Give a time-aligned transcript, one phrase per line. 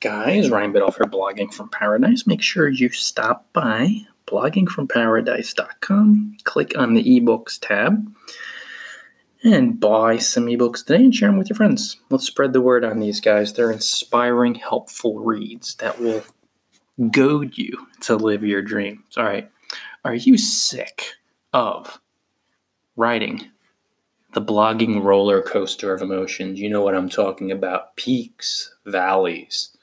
[0.00, 0.50] guys?
[0.50, 2.26] Ryan Biddulph here, Blogging from Paradise.
[2.26, 8.12] Make sure you stop by bloggingfromparadise.com, click on the ebooks tab,
[9.42, 11.98] and buy some ebooks today and share them with your friends.
[12.10, 13.52] Let's spread the word on these guys.
[13.52, 16.22] They're inspiring, helpful reads that will
[17.10, 19.16] goad you to live your dreams.
[19.16, 19.50] All right.
[20.04, 21.14] Are you sick
[21.52, 22.00] of
[22.96, 23.50] writing
[24.32, 26.60] the blogging roller coaster of emotions.
[26.60, 29.76] You know what I'm talking about peaks, valleys,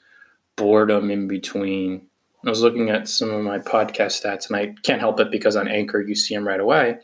[0.58, 2.06] boredom in between.
[2.44, 5.56] I was looking at some of my podcast stats, and I can't help it because
[5.56, 6.98] on Anchor, you see them right away.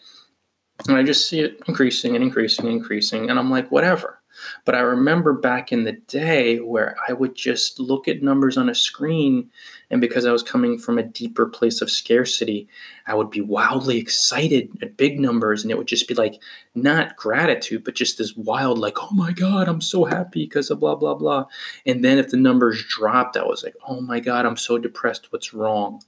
[0.87, 3.31] And I just see it increasing and increasing and increasing.
[3.31, 4.21] And I'm like, whatever.
[4.65, 8.69] But I remember back in the day where I would just look at numbers on
[8.69, 9.51] a screen,
[9.91, 12.69] and because I was coming from a deeper place of scarcity,
[13.07, 16.41] I would be wildly excited at big numbers, and it would just be like
[16.75, 20.81] not gratitude, but just this wild, like, oh my God, I'm so happy because of
[20.81, 21.47] blah, blah, blah.
[21.87, 25.33] And then if the numbers dropped, I was like, oh my God, I'm so depressed.
[25.33, 26.03] What's wrong?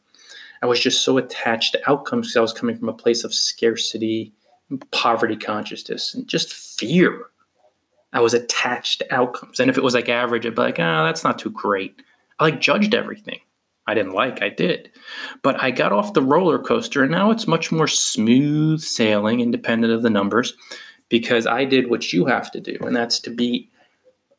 [0.63, 3.35] I was just so attached to outcomes because I was coming from a place of
[3.35, 4.33] scarcity,
[4.91, 7.27] poverty consciousness, and just fear
[8.17, 9.61] I was attached to outcomes.
[9.61, 12.01] And if it was like average, I'd be like, ah, oh, that's not too great.
[12.39, 13.41] I like judged everything.
[13.87, 14.91] I didn't like, I did.
[15.43, 19.93] But I got off the roller coaster and now it's much more smooth sailing, independent
[19.93, 20.55] of the numbers,
[21.11, 23.69] because I did what you have to do, and that's to be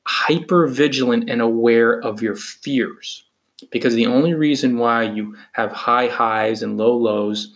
[0.08, 3.26] hyper vigilant and aware of your fears.
[3.70, 7.56] Because the only reason why you have high highs and low lows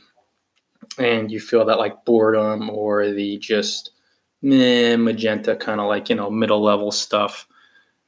[1.00, 3.92] and you feel that like boredom or the just
[4.42, 7.48] meh, magenta, kind of like, you know, middle level stuff,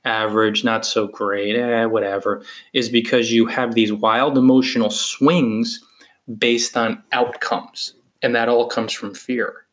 [0.05, 5.83] average, not so great, eh, whatever, is because you have these wild emotional swings
[6.37, 7.93] based on outcomes.
[8.21, 9.65] And that all comes from fear.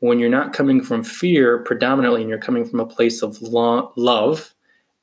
[0.00, 3.92] When you're not coming from fear predominantly, and you're coming from a place of lo-
[3.96, 4.54] love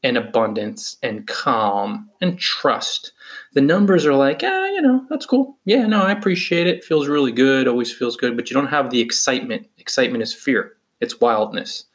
[0.03, 3.11] and abundance and calm and trust,
[3.53, 5.57] the numbers are like, ah, you know, that's cool.
[5.65, 6.83] Yeah, no, I appreciate it.
[6.83, 7.67] Feels really good.
[7.67, 8.35] Always feels good.
[8.35, 9.67] But you don't have the excitement.
[9.77, 11.85] Excitement is fear, it's wildness.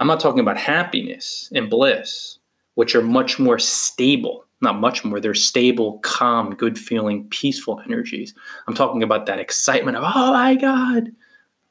[0.00, 2.38] I'm not talking about happiness and bliss,
[2.74, 4.44] which are much more stable.
[4.60, 5.18] Not much more.
[5.18, 8.34] They're stable, calm, good feeling, peaceful energies.
[8.68, 11.10] I'm talking about that excitement of, oh my God.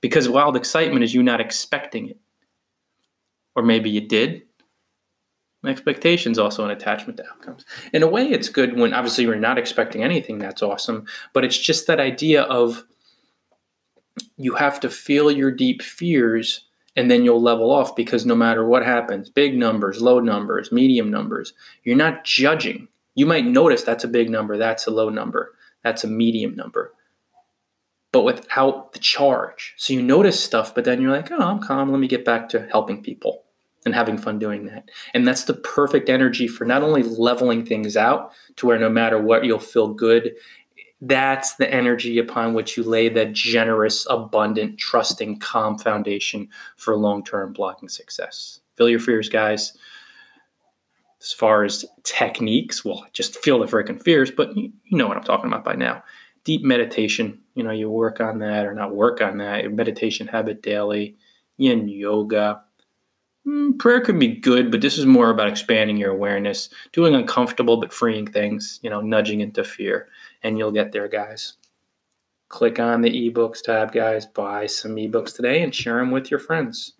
[0.02, 2.18] Because wild excitement is you not expecting it.
[3.56, 4.44] Or maybe you did,
[5.66, 7.66] Expectations also an attachment to outcomes.
[7.94, 10.40] In a way, it's good when obviously you're not expecting anything.
[10.40, 11.06] That's awesome.
[11.34, 12.84] But it's just that idea of
[14.38, 16.66] you have to feel your deep fears
[16.96, 21.10] and then you'll level off because no matter what happens, big numbers, low numbers, medium
[21.10, 21.54] numbers,
[21.84, 22.88] you're not judging.
[23.16, 25.54] You might notice that's a big number, that's a low number,
[25.84, 26.94] that's a medium number,
[28.12, 29.74] but without the charge.
[29.78, 31.92] So you notice stuff, but then you're like, oh, I'm calm.
[31.92, 33.44] Let me get back to helping people
[33.86, 34.90] and having fun doing that.
[35.14, 39.20] And that's the perfect energy for not only leveling things out to where no matter
[39.20, 40.36] what, you'll feel good.
[41.02, 46.48] That's the energy upon which you lay that generous, abundant, trusting, calm foundation
[46.78, 48.60] for long term blogging success.
[48.76, 49.76] Feel your fears, guys.
[51.20, 55.24] As far as techniques, well, just feel the freaking fears, but you know what I'm
[55.24, 56.04] talking about by now.
[56.44, 60.28] Deep meditation, you know, you work on that or not work on that, your meditation
[60.28, 61.16] habit daily,
[61.58, 62.64] yin yoga,
[63.46, 67.78] Hmm, prayer can be good, but this is more about expanding your awareness, doing uncomfortable
[67.78, 70.08] but freeing things, you know, nudging into fear,
[70.44, 71.54] and you'll get there, guys.
[72.50, 74.26] Click on the ebooks tab, guys.
[74.26, 76.94] Buy some ebooks today and share them with your friends.